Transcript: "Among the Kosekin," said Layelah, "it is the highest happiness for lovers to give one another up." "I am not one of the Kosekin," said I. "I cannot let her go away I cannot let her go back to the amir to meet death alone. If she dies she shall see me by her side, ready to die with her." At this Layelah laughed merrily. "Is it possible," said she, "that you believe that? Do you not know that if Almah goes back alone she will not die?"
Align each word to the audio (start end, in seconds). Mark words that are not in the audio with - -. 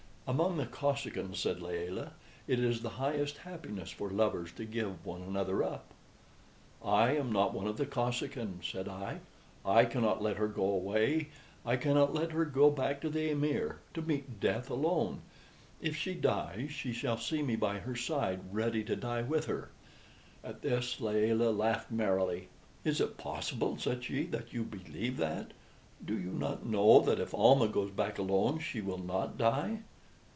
"Among 0.27 0.55
the 0.55 0.65
Kosekin," 0.65 1.35
said 1.35 1.61
Layelah, 1.61 2.13
"it 2.47 2.57
is 2.57 2.81
the 2.83 2.91
highest 2.91 3.39
happiness 3.39 3.91
for 3.91 4.09
lovers 4.09 4.53
to 4.53 4.63
give 4.63 5.05
one 5.05 5.21
another 5.21 5.61
up." 5.61 5.93
"I 6.81 7.17
am 7.17 7.33
not 7.33 7.53
one 7.53 7.67
of 7.67 7.75
the 7.75 7.85
Kosekin," 7.85 8.61
said 8.63 8.87
I. 8.87 9.19
"I 9.65 9.83
cannot 9.83 10.21
let 10.21 10.37
her 10.37 10.47
go 10.47 10.63
away 10.63 11.27
I 11.65 11.75
cannot 11.75 12.13
let 12.13 12.31
her 12.31 12.45
go 12.45 12.69
back 12.71 13.01
to 13.01 13.09
the 13.09 13.29
amir 13.29 13.79
to 13.93 14.01
meet 14.01 14.39
death 14.39 14.69
alone. 14.69 15.19
If 15.81 15.97
she 15.97 16.13
dies 16.13 16.71
she 16.71 16.93
shall 16.93 17.17
see 17.17 17.43
me 17.43 17.57
by 17.57 17.79
her 17.79 17.97
side, 17.97 18.39
ready 18.53 18.85
to 18.85 18.95
die 18.95 19.23
with 19.23 19.47
her." 19.47 19.69
At 20.45 20.61
this 20.61 21.01
Layelah 21.01 21.51
laughed 21.51 21.91
merrily. 21.91 22.47
"Is 22.85 23.01
it 23.01 23.17
possible," 23.17 23.77
said 23.77 24.05
she, 24.05 24.23
"that 24.27 24.53
you 24.53 24.63
believe 24.63 25.17
that? 25.17 25.51
Do 26.05 26.17
you 26.17 26.31
not 26.31 26.65
know 26.65 27.01
that 27.01 27.19
if 27.19 27.33
Almah 27.33 27.67
goes 27.67 27.91
back 27.91 28.17
alone 28.17 28.59
she 28.59 28.79
will 28.79 28.97
not 29.03 29.37
die?" 29.37 29.79